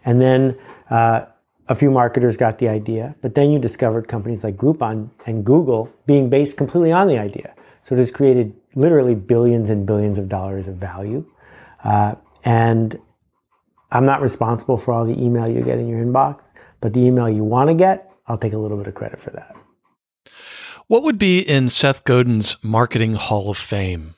[0.04, 0.58] And then
[0.90, 1.28] uh,
[1.70, 5.90] a few marketers got the idea, but then you discovered companies like Groupon and Google
[6.06, 7.56] being based completely on the idea.
[7.84, 11.26] So it has created literally billions and billions of dollars of value.
[11.82, 13.00] Uh, and
[13.90, 16.44] I'm not responsible for all the email you get in your inbox,
[16.82, 19.30] but the email you want to get, I'll take a little bit of credit for
[19.30, 19.56] that.
[20.88, 24.14] What would be in Seth Godin's Marketing Hall of Fame?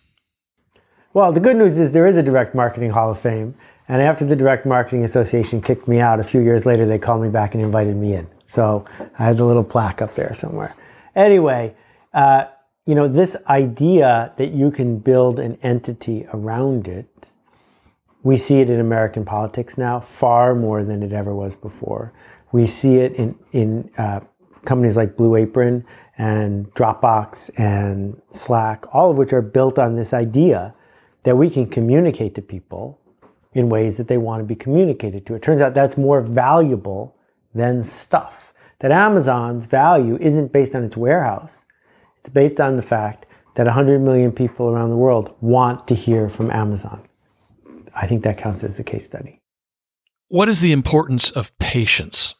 [1.13, 3.55] Well, the good news is there is a Direct Marketing Hall of Fame.
[3.87, 7.21] And after the Direct Marketing Association kicked me out, a few years later, they called
[7.21, 8.27] me back and invited me in.
[8.47, 8.83] So
[9.17, 10.75] I had the little plaque up there somewhere.
[11.15, 11.73] Anyway,
[12.13, 12.47] uh,
[12.85, 17.29] you know, this idea that you can build an entity around it,
[18.23, 22.11] we see it in American politics now far more than it ever was before.
[22.51, 24.19] We see it in, in uh,
[24.65, 25.85] companies like Blue Apron
[26.17, 30.73] and Dropbox and Slack, all of which are built on this idea
[31.23, 32.99] that we can communicate to people
[33.53, 35.35] in ways that they want to be communicated to.
[35.35, 37.15] It turns out that's more valuable
[37.53, 38.53] than stuff.
[38.79, 41.59] That Amazon's value isn't based on its warehouse
[42.27, 46.27] it's based on the fact that 100 million people around the world want to hear
[46.27, 47.01] from Amazon.
[47.95, 49.39] I think that counts as a case study.
[50.27, 52.35] What is the importance of patience?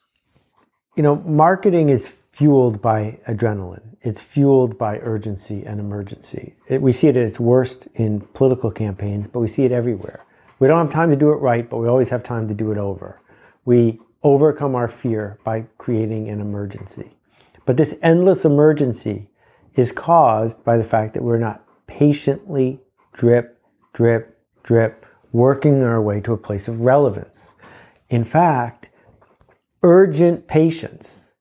[0.98, 3.98] You know, marketing is fueled by adrenaline.
[4.02, 6.56] It's fueled by urgency and emergency.
[6.68, 10.26] It, we see it at its worst in political campaigns, but we see it everywhere.
[10.58, 12.72] We don't have time to do it right, but we always have time to do
[12.72, 13.22] it over.
[13.64, 17.16] We overcome our fear by creating an emergency.
[17.66, 19.28] But this endless emergency
[19.76, 22.80] is caused by the fact that we're not patiently
[23.14, 23.62] drip,
[23.94, 27.54] drip, drip, working our way to a place of relevance.
[28.10, 28.77] In fact,
[29.84, 31.34] urgent patience,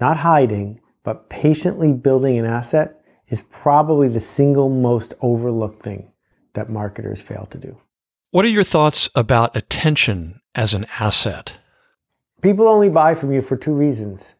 [0.00, 6.12] not hiding, but patiently building an asset is probably the single most overlooked thing
[6.54, 7.78] that marketers fail to do.
[8.30, 11.58] What are your thoughts about attention as an asset?
[12.42, 14.34] People only buy from you for two reasons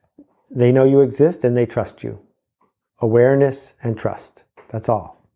[0.52, 2.20] they know you exist and they trust you
[3.00, 4.44] awareness, and trust.
[4.70, 5.26] That's all.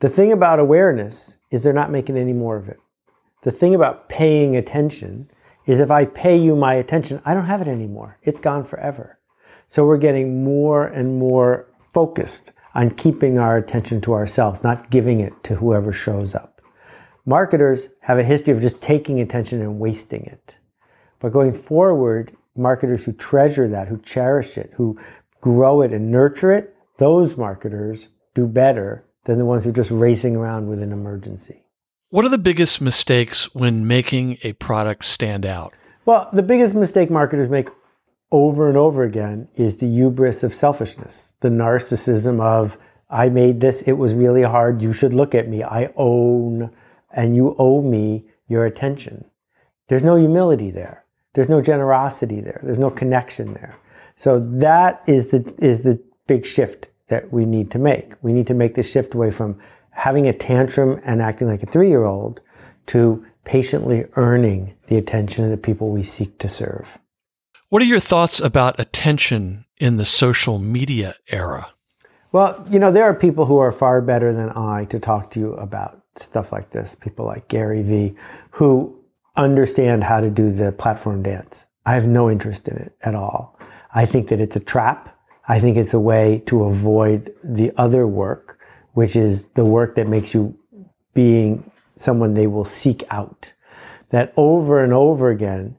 [0.00, 2.80] The thing about awareness is they're not making any more of it.
[3.42, 5.30] The thing about paying attention
[5.66, 8.18] is if I pay you my attention, I don't have it anymore.
[8.22, 9.18] It's gone forever.
[9.68, 15.20] So we're getting more and more focused on keeping our attention to ourselves, not giving
[15.20, 16.60] it to whoever shows up.
[17.24, 20.56] Marketers have a history of just taking attention and wasting it.
[21.20, 24.98] But going forward, marketers who treasure that, who cherish it, who
[25.40, 29.90] grow it and nurture it, those marketers do better than the ones who are just
[29.90, 31.63] racing around with an emergency.
[32.14, 35.74] What are the biggest mistakes when making a product stand out?
[36.06, 37.70] Well, the biggest mistake marketers make
[38.30, 42.78] over and over again is the hubris of selfishness, the narcissism of,
[43.10, 46.70] I made this, it was really hard, you should look at me, I own,
[47.10, 49.24] and you owe me your attention.
[49.88, 51.06] There's no humility there.
[51.32, 52.60] There's no generosity there.
[52.62, 53.74] There's no connection there.
[54.14, 58.12] So that is the, is the big shift that we need to make.
[58.22, 59.58] We need to make the shift away from
[59.94, 62.40] having a tantrum and acting like a three year old
[62.86, 66.98] to patiently earning the attention of the people we seek to serve.
[67.68, 71.68] What are your thoughts about attention in the social media era?
[72.32, 75.40] Well, you know, there are people who are far better than I to talk to
[75.40, 76.96] you about stuff like this.
[77.00, 78.14] People like Gary Vee,
[78.50, 78.98] who
[79.36, 81.66] understand how to do the platform dance.
[81.86, 83.58] I have no interest in it at all.
[83.94, 85.16] I think that it's a trap.
[85.46, 88.58] I think it's a way to avoid the other work,
[88.94, 90.56] which is the work that makes you
[91.12, 93.52] being someone they will seek out.
[94.08, 95.76] That over and over again,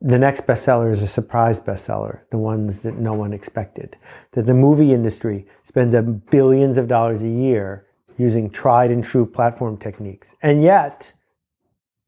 [0.00, 3.96] the next bestseller is a surprise bestseller, the ones that no one expected.
[4.32, 5.94] That the movie industry spends
[6.30, 7.86] billions of dollars a year
[8.18, 10.34] using tried and true platform techniques.
[10.42, 11.12] And yet,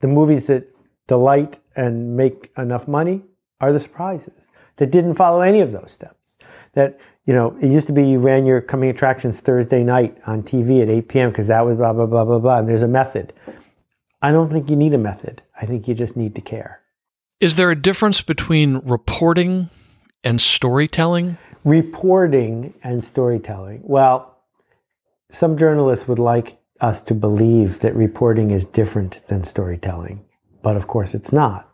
[0.00, 0.68] the movies that
[1.06, 3.22] delight and make enough money
[3.60, 6.18] are the surprises that didn't follow any of those steps
[6.78, 10.42] that you know it used to be you ran your coming attractions Thursday night on
[10.42, 11.28] TV at 8 p.m.
[11.30, 12.58] because that was blah blah blah blah blah.
[12.58, 13.34] And there's a method.
[14.22, 15.42] I don't think you need a method.
[15.60, 16.80] I think you just need to care.
[17.38, 19.68] Is there a difference between reporting
[20.24, 21.36] and storytelling?
[21.64, 23.82] Reporting and storytelling.
[23.84, 24.38] Well,
[25.30, 30.24] some journalists would like us to believe that reporting is different than storytelling,
[30.62, 31.70] but of course it's not.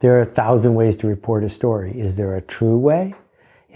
[0.00, 2.00] There are a thousand ways to report a story.
[2.00, 3.14] Is there a true way?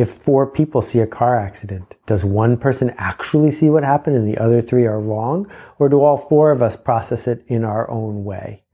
[0.00, 4.26] If four people see a car accident, does one person actually see what happened and
[4.26, 5.46] the other three are wrong?
[5.78, 8.64] Or do all four of us process it in our own way?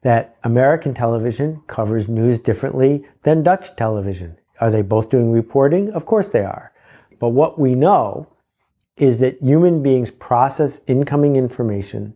[0.00, 4.38] That American television covers news differently than Dutch television.
[4.58, 5.90] Are they both doing reporting?
[5.90, 6.72] Of course they are.
[7.18, 8.34] But what we know
[8.96, 12.14] is that human beings process incoming information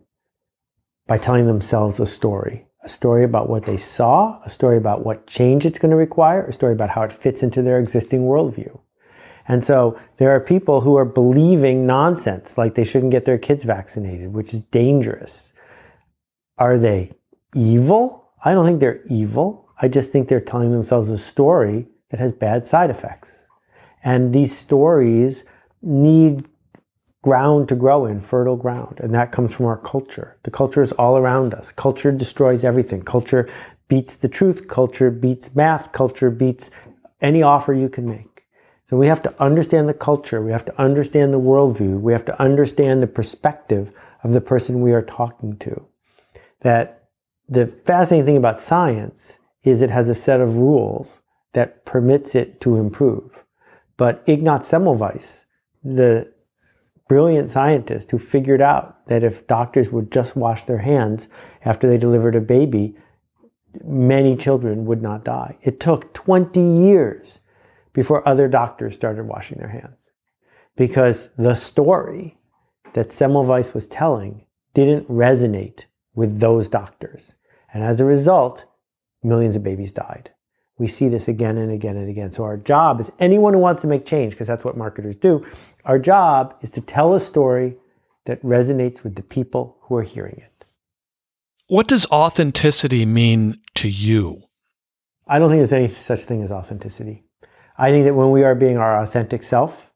[1.05, 2.65] by telling themselves a story.
[2.85, 6.45] A story about what they saw, a story about what change it's going to require,
[6.45, 8.79] a story about how it fits into their existing worldview.
[9.47, 13.63] And so there are people who are believing nonsense, like they shouldn't get their kids
[13.65, 15.51] vaccinated, which is dangerous.
[16.57, 17.11] Are they
[17.55, 18.29] evil?
[18.43, 19.67] I don't think they're evil.
[19.81, 23.47] I just think they're telling themselves a story that has bad side effects.
[24.03, 25.43] And these stories
[25.81, 26.47] need
[27.25, 28.99] ground to grow in, fertile ground.
[28.99, 30.37] And that comes from our culture.
[30.43, 31.71] The culture is all around us.
[31.71, 33.01] Culture destroys everything.
[33.01, 33.49] Culture
[33.87, 34.67] beats the truth.
[34.67, 35.91] Culture beats math.
[35.91, 36.69] Culture beats
[37.21, 38.45] any offer you can make.
[38.87, 40.39] So we have to understand the culture.
[40.39, 41.99] We have to understand the worldview.
[41.99, 43.91] We have to understand the perspective
[44.23, 45.83] of the person we are talking to.
[46.61, 47.09] That
[47.49, 51.21] the fascinating thing about science is it has a set of rules
[51.53, 53.45] that permits it to improve.
[53.97, 55.45] But Ignaz Semmelweis,
[55.83, 56.34] the
[57.07, 61.27] brilliant scientist who figured out that if doctors would just wash their hands
[61.63, 62.95] after they delivered a baby,
[63.83, 65.57] many children would not die.
[65.61, 67.39] It took 20 years
[67.93, 69.97] before other doctors started washing their hands
[70.75, 72.37] because the story
[72.93, 77.35] that Semmelweis was telling didn't resonate with those doctors.
[77.73, 78.65] And as a result,
[79.23, 80.31] millions of babies died.
[80.77, 82.31] We see this again and again and again.
[82.31, 85.41] So our job is anyone who wants to make change, because that's what marketers do,
[85.85, 87.77] our job is to tell a story
[88.25, 90.65] that resonates with the people who are hearing it.
[91.67, 94.43] What does authenticity mean to you?
[95.27, 97.23] I don't think there's any such thing as authenticity.
[97.77, 99.91] I think that when we are being our authentic self,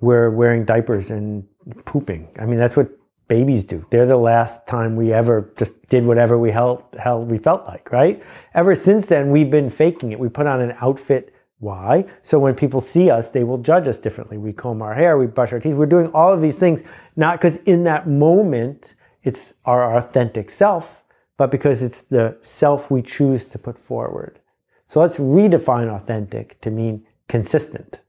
[0.00, 1.46] we're wearing diapers and
[1.84, 2.28] pooping.
[2.38, 2.90] I mean, that's what
[3.30, 3.86] babies do.
[3.90, 7.92] They're the last time we ever just did whatever we held, held we felt like,
[7.92, 8.20] right?
[8.54, 10.18] Ever since then, we've been faking it.
[10.18, 12.06] We put on an outfit why?
[12.22, 14.38] So when people see us, they will judge us differently.
[14.38, 15.74] We comb our hair, we brush our teeth.
[15.74, 16.82] We're doing all of these things,
[17.16, 21.04] not because in that moment it's our authentic self,
[21.36, 24.40] but because it's the self we choose to put forward.
[24.88, 28.00] So let's redefine authentic to mean consistent.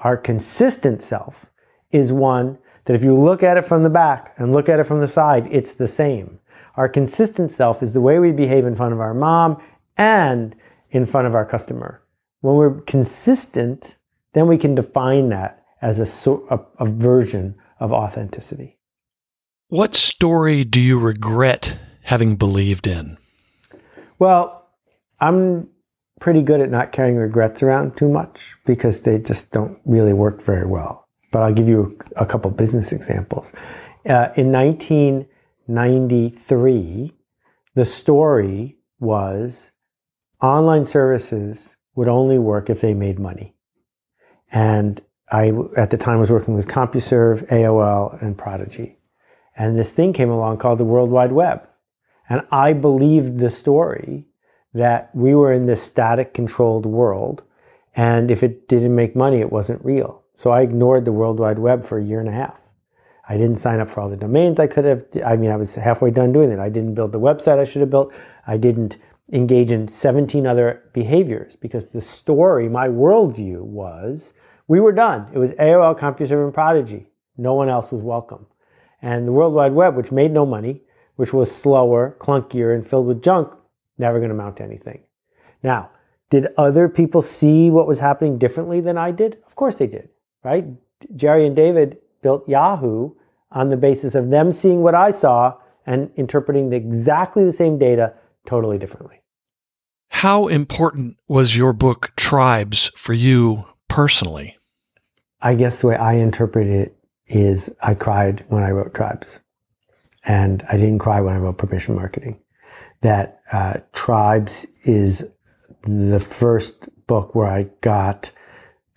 [0.00, 1.50] Our consistent self
[1.92, 4.84] is one that if you look at it from the back and look at it
[4.84, 6.38] from the side, it's the same.
[6.76, 9.62] Our consistent self is the way we behave in front of our mom
[9.96, 10.54] and
[10.90, 12.02] in front of our customer.
[12.40, 13.96] When we're consistent,
[14.32, 18.78] then we can define that as a, a, a version of authenticity.
[19.68, 23.18] What story do you regret having believed in?
[24.18, 24.68] Well,
[25.20, 25.68] I'm
[26.20, 30.42] pretty good at not carrying regrets around too much because they just don't really work
[30.42, 31.08] very well.
[31.30, 33.52] But I'll give you a couple business examples.
[34.08, 37.12] Uh, in 1993,
[37.74, 39.70] the story was
[40.42, 43.54] online services would only work if they made money.
[44.50, 48.96] And I, at the time, was working with CompuServe, AOL, and Prodigy.
[49.56, 51.68] And this thing came along called the World Wide Web.
[52.28, 54.26] And I believed the story
[54.72, 57.42] that we were in this static controlled world.
[57.94, 60.22] And if it didn't make money, it wasn't real.
[60.34, 62.60] So I ignored the World Wide Web for a year and a half.
[63.28, 65.04] I didn't sign up for all the domains I could have.
[65.24, 66.58] I mean, I was halfway done doing it.
[66.58, 68.12] I didn't build the website I should have built.
[68.46, 68.96] I didn't
[69.32, 74.32] engage in 17 other behaviors because the story, my worldview was
[74.66, 75.28] we were done.
[75.32, 77.08] It was AOL, CompuServe, and Prodigy.
[77.36, 78.46] No one else was welcome.
[79.02, 80.82] And the World Wide Web, which made no money,
[81.16, 83.52] which was slower, clunkier, and filled with junk,
[83.98, 85.02] never going to amount to anything.
[85.62, 85.90] Now,
[86.30, 89.38] did other people see what was happening differently than I did?
[89.46, 90.08] Of course they did,
[90.42, 90.66] right?
[91.16, 93.12] Jerry and David built Yahoo
[93.50, 95.54] on the basis of them seeing what I saw
[95.86, 98.14] and interpreting the, exactly the same data
[98.46, 99.20] totally differently.
[100.08, 104.56] How important was your book Tribes for you personally?
[105.40, 109.40] I guess the way I interpret it is I cried when I wrote Tribes.
[110.24, 112.38] And I didn't cry when I wrote Permission Marketing.
[113.00, 115.24] That uh, Tribes is
[115.84, 118.30] the first book where I got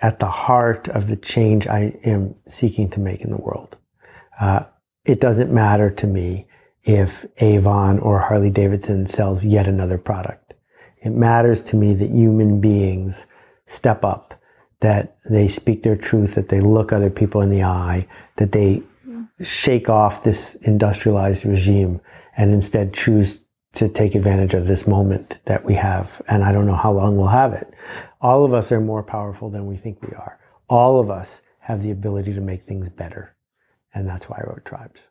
[0.04, 3.78] at the heart of the change I am seeking to make in the world.
[4.39, 4.66] Uh,
[5.06, 6.45] it doesn't matter to me
[6.84, 10.54] if Avon or Harley Davidson sells yet another product.
[11.01, 13.26] It matters to me that human beings
[13.66, 14.39] step up,
[14.82, 18.84] that they speak their truth, that they look other people in the eye, that they
[19.41, 22.01] shake off this industrialized regime
[22.36, 23.43] and instead choose
[23.74, 26.21] to take advantage of this moment that we have.
[26.28, 27.74] And I don't know how long we'll have it.
[28.21, 30.39] All of us are more powerful than we think we are.
[30.69, 33.36] All of us have the ability to make things better.
[33.93, 35.09] And that's why I wrote Tribes.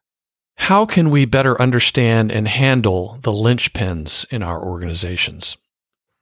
[0.56, 5.56] How can we better understand and handle the linchpins in our organizations?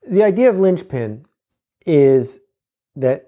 [0.08, 1.26] The idea of linchpin
[1.84, 2.40] is
[2.96, 3.26] that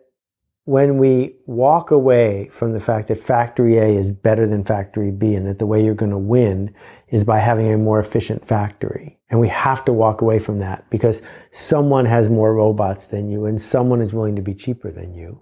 [0.64, 5.34] when we walk away from the fact that factory A is better than factory B
[5.34, 6.74] and that the way you're going to win
[7.12, 9.18] is by having a more efficient factory.
[9.28, 13.44] And we have to walk away from that because someone has more robots than you
[13.44, 15.38] and someone is willing to be cheaper than you.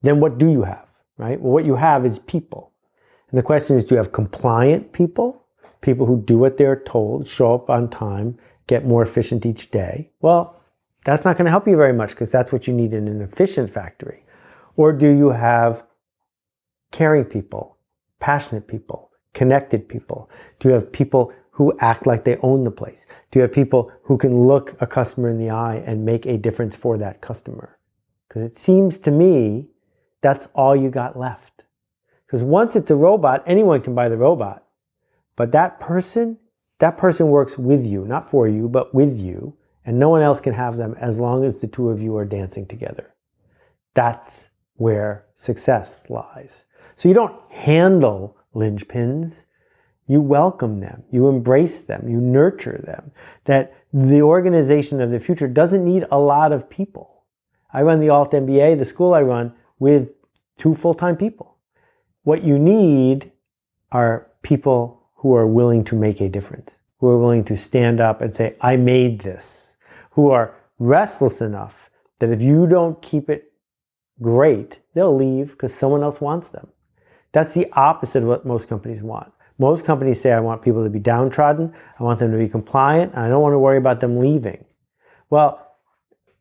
[0.00, 0.88] Then what do you have,
[1.18, 1.38] right?
[1.38, 2.72] Well, what you have is people.
[3.30, 5.46] And the question is, do you have compliant people?
[5.82, 10.10] People who do what they're told, show up on time, get more efficient each day?
[10.22, 10.58] Well,
[11.04, 13.20] that's not going to help you very much because that's what you need in an
[13.20, 14.24] efficient factory.
[14.76, 15.84] Or do you have
[16.90, 17.76] caring people,
[18.18, 19.05] passionate people,
[19.36, 20.28] connected people?
[20.58, 23.06] Do you have people who act like they own the place?
[23.30, 26.38] Do you have people who can look a customer in the eye and make a
[26.38, 27.78] difference for that customer?
[28.26, 29.68] Because it seems to me
[30.22, 31.62] that's all you got left.
[32.26, 34.64] Because once it's a robot, anyone can buy the robot.
[35.36, 36.38] But that person,
[36.78, 39.54] that person works with you, not for you, but with you.
[39.84, 42.24] And no one else can have them as long as the two of you are
[42.24, 43.14] dancing together.
[43.94, 46.64] That's where success lies.
[46.96, 49.44] So you don't handle linchpins.
[50.06, 51.04] You welcome them.
[51.10, 52.08] You embrace them.
[52.08, 53.12] You nurture them.
[53.44, 57.24] That the organization of the future doesn't need a lot of people.
[57.72, 60.12] I run the Alt MBA, the school I run, with
[60.56, 61.56] two full-time people.
[62.22, 63.32] What you need
[63.92, 68.20] are people who are willing to make a difference, who are willing to stand up
[68.20, 69.76] and say, I made this,
[70.12, 73.52] who are restless enough that if you don't keep it
[74.20, 76.68] great, they'll leave because someone else wants them.
[77.36, 79.30] That's the opposite of what most companies want.
[79.58, 81.70] Most companies say, I want people to be downtrodden,
[82.00, 84.64] I want them to be compliant, I don't want to worry about them leaving.
[85.28, 85.60] Well,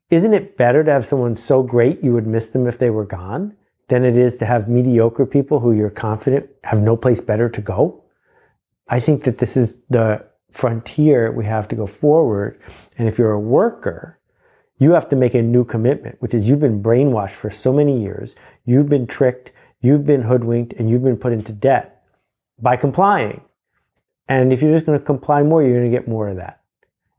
[0.10, 3.04] isn't it better to have someone so great you would miss them if they were
[3.04, 3.58] gone
[3.90, 7.60] than it is to have mediocre people who you're confident have no place better to
[7.60, 8.06] go?
[8.88, 12.58] I think that this is the frontier we have to go forward.
[12.98, 14.18] And if you're a worker,
[14.78, 18.02] you have to make a new commitment, which is you've been brainwashed for so many
[18.02, 18.34] years,
[18.64, 19.52] you've been tricked,
[19.82, 22.04] you've been hoodwinked, and you've been put into debt
[22.60, 23.42] by complying.
[24.28, 26.62] And if you're just going to comply more, you're going to get more of that.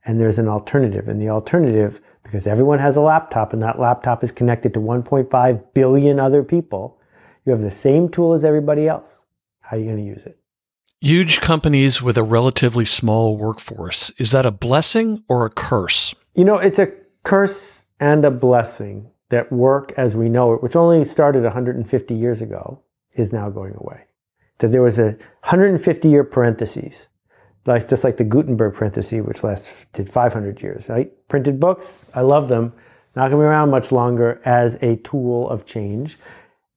[0.05, 1.09] And there's an alternative.
[1.09, 5.65] And the alternative, because everyone has a laptop and that laptop is connected to 1.5
[5.75, 6.99] billion other people,
[7.45, 9.25] you have the same tool as everybody else.
[9.61, 10.39] How are you going to use it?
[11.01, 16.15] Huge companies with a relatively small workforce, is that a blessing or a curse?
[16.35, 16.91] You know, it's a
[17.23, 22.41] curse and a blessing that work as we know it, which only started 150 years
[22.41, 22.83] ago,
[23.15, 24.05] is now going away.
[24.59, 27.09] That there was a 150 year parentheses,
[27.65, 30.89] like just like the Gutenberg parenthesis, which lasted 500 years.
[30.89, 31.13] Right?
[31.29, 32.73] Printed books, I love them,
[33.15, 36.19] not going to be around much longer as a tool of change.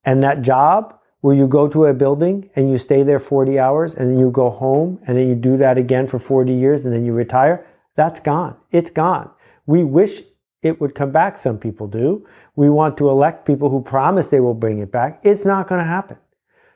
[0.04, 3.94] And that job where you go to a building and you stay there 40 hours
[3.94, 6.94] and then you go home and then you do that again for 40 years and
[6.94, 8.56] then you retire, that's gone.
[8.72, 9.30] It's gone.
[9.66, 10.22] We wish
[10.62, 11.38] it would come back.
[11.38, 12.28] Some people do.
[12.56, 15.20] We want to elect people who promise they will bring it back.
[15.24, 16.18] It's not going to happen.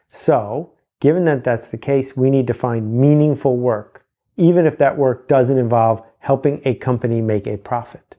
[0.08, 4.06] So, given that that's the case, we need to find meaningful work,
[4.38, 8.16] even if that work doesn't involve helping a company make a profit.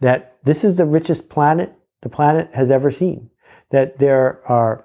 [0.00, 3.30] That this is the richest planet the planet has ever seen.
[3.70, 4.84] That there are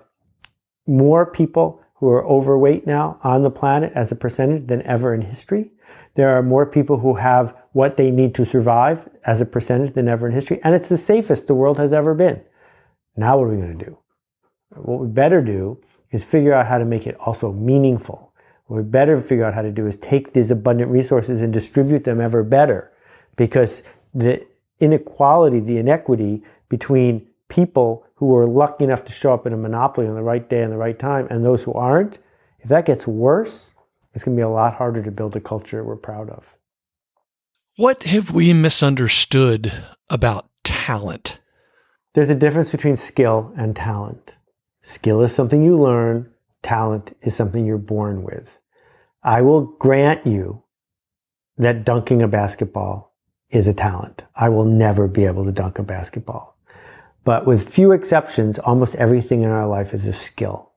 [0.87, 5.21] more people who are overweight now on the planet as a percentage than ever in
[5.21, 5.71] history.
[6.15, 10.07] There are more people who have what they need to survive as a percentage than
[10.07, 10.59] ever in history.
[10.63, 12.41] And it's the safest the world has ever been.
[13.15, 13.97] Now, what are we going to do?
[14.75, 18.33] What we better do is figure out how to make it also meaningful.
[18.65, 22.03] What we better figure out how to do is take these abundant resources and distribute
[22.03, 22.91] them ever better
[23.35, 24.45] because the
[24.79, 30.07] inequality, the inequity between people who are lucky enough to show up in a monopoly
[30.07, 32.17] on the right day and the right time and those who aren't,
[32.59, 33.73] if that gets worse,
[34.13, 36.55] it's going to be a lot harder to build a culture we're proud of.
[37.77, 39.71] What have we misunderstood
[40.09, 41.39] about talent?
[42.13, 44.35] There's a difference between skill and talent.
[44.81, 46.29] Skill is something you learn,
[46.63, 48.57] talent is something you're born with.
[49.23, 50.63] I will grant you
[51.55, 53.15] that dunking a basketball
[53.49, 54.25] is a talent.
[54.35, 56.57] I will never be able to dunk a basketball.
[57.23, 60.70] But with few exceptions, almost everything in our life is a skill.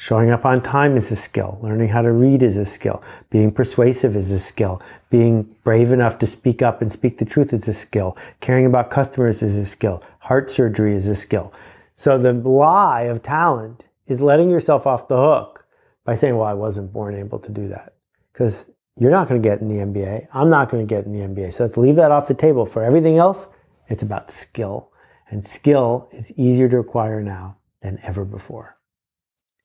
[0.00, 1.58] Showing up on time is a skill.
[1.60, 3.02] Learning how to read is a skill.
[3.30, 4.80] Being persuasive is a skill.
[5.10, 8.16] Being brave enough to speak up and speak the truth is a skill.
[8.40, 10.00] Caring about customers is a skill.
[10.20, 11.52] Heart surgery is a skill.
[11.96, 15.66] So the lie of talent is letting yourself off the hook
[16.04, 17.94] by saying, well, I wasn't born able to do that.
[18.32, 18.70] Because
[19.00, 20.28] you're not going to get in the NBA.
[20.32, 21.54] I'm not going to get in the NBA.
[21.54, 22.66] So let's leave that off the table.
[22.66, 23.48] For everything else,
[23.88, 24.92] it's about skill.
[25.28, 28.77] And skill is easier to acquire now than ever before.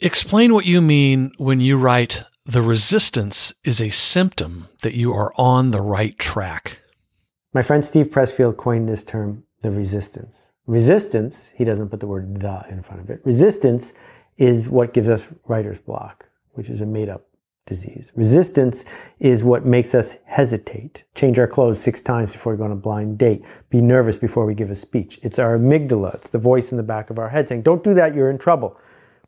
[0.06, 5.32] Explain what you mean when you write the resistance is a symptom that you are
[5.38, 6.82] on the right track.
[7.54, 10.48] My friend Steve Pressfield coined this term, the resistance.
[10.68, 13.22] Resistance, he doesn't put the word the in front of it.
[13.24, 13.94] Resistance
[14.36, 17.26] is what gives us writer's block, which is a made up
[17.66, 18.12] disease.
[18.14, 18.84] Resistance
[19.22, 22.76] is what makes us hesitate, change our clothes six times before we go on a
[22.76, 25.18] blind date, be nervous before we give a speech.
[25.24, 27.94] It's our amygdala, it's the voice in the back of our head saying, Don't do
[27.94, 28.78] that, you're in trouble.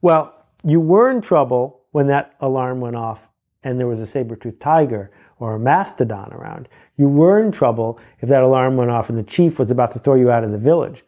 [0.01, 3.29] Well, you were in trouble when that alarm went off
[3.63, 6.67] and there was a saber-toothed tiger or a mastodon around.
[6.95, 9.99] You were in trouble if that alarm went off and the chief was about to
[9.99, 11.03] throw you out of the village.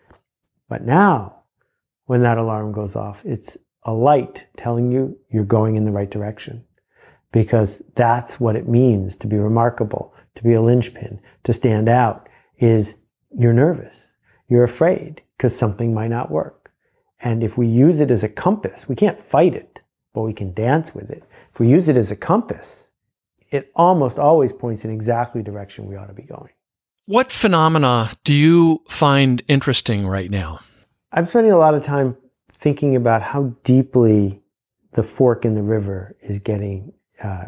[0.67, 1.43] But now,
[2.05, 6.09] when that alarm goes off, it's a light telling you you're going in the right
[6.09, 6.65] direction
[7.31, 12.27] because that's what it means to be remarkable, to be a linchpin, to stand out
[12.57, 12.95] is
[13.37, 14.15] you're nervous.
[14.47, 16.56] You're afraid because something might not work.
[17.19, 19.81] And if we use it as a compass, we can't fight it,
[20.13, 21.23] but we can dance with it.
[21.53, 22.91] If we use it as a compass,
[23.49, 26.51] it almost always points in exactly the direction we ought to be going.
[27.05, 30.59] What phenomena do you find interesting right now?
[31.11, 32.17] I'm spending a lot of time
[32.49, 34.41] thinking about how deeply
[34.91, 36.91] the fork in the river is getting
[37.23, 37.45] uh,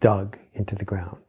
[0.00, 1.20] dug into the ground.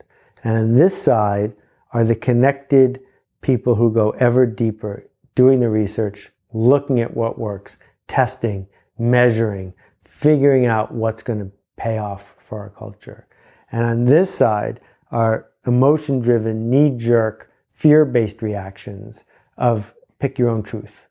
[0.44, 1.54] And on this side
[1.92, 3.00] are the connected
[3.42, 7.78] people who go ever deeper, doing the research, looking at what works,
[8.08, 13.28] testing, measuring, figuring out what's going to pay off for our culture.
[13.72, 14.80] And on this side
[15.12, 19.26] are emotion driven, knee jerk, fear based reactions
[19.58, 21.08] of pick your own truth.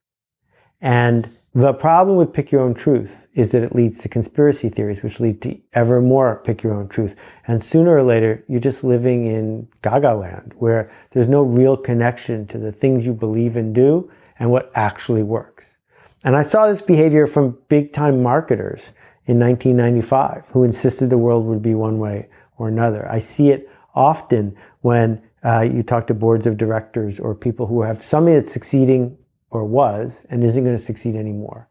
[0.81, 5.03] And the problem with pick your own truth is that it leads to conspiracy theories,
[5.03, 7.15] which lead to ever more pick your own truth.
[7.47, 12.47] And sooner or later, you're just living in gaga land where there's no real connection
[12.47, 15.77] to the things you believe and do and what actually works.
[16.25, 18.93] And I saw this behavior from big time marketers
[19.27, 22.29] in 1995 who insisted the world would be one way
[22.59, 23.09] or another.
[23.11, 27.83] I see it often when uh, you talk to boards of directors or people who
[27.83, 29.19] have something that's succeeding
[29.51, 31.69] or was and isn't going to succeed anymore.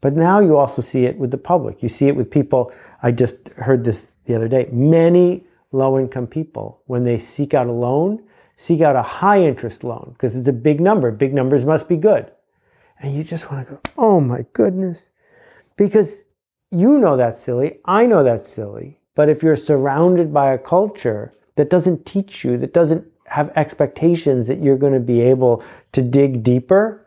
[0.00, 1.82] But now you also see it with the public.
[1.82, 2.72] You see it with people.
[3.02, 4.68] I just heard this the other day.
[4.72, 8.22] Many low income people, when they seek out a loan,
[8.56, 11.10] seek out a high interest loan because it's a big number.
[11.10, 12.30] Big numbers must be good.
[13.00, 15.10] And you just want to go, oh my goodness.
[15.76, 16.22] Because
[16.70, 17.78] you know that's silly.
[17.84, 18.98] I know that's silly.
[19.14, 24.46] But if you're surrounded by a culture that doesn't teach you, that doesn't have expectations
[24.46, 27.06] that you're going to be able to dig deeper,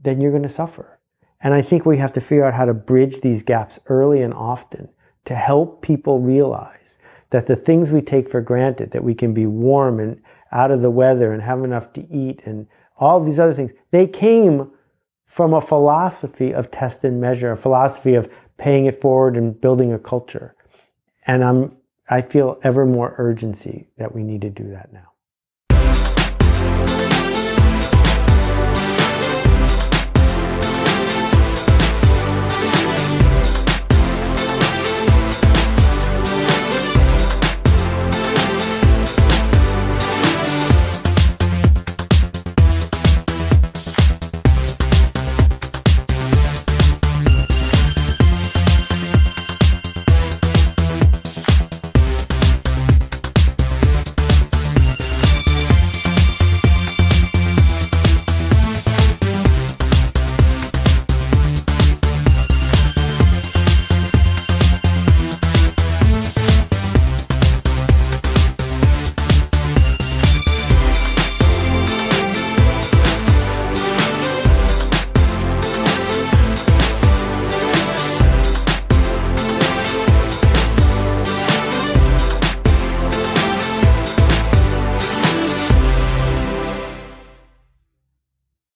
[0.00, 0.98] then you're going to suffer.
[1.40, 4.34] And I think we have to figure out how to bridge these gaps early and
[4.34, 4.88] often
[5.26, 6.98] to help people realize
[7.30, 10.22] that the things we take for granted, that we can be warm and
[10.52, 12.66] out of the weather and have enough to eat and
[12.98, 14.70] all these other things, they came
[15.24, 19.92] from a philosophy of test and measure, a philosophy of paying it forward and building
[19.92, 20.54] a culture.
[21.26, 21.76] And I'm,
[22.08, 25.12] I feel ever more urgency that we need to do that now.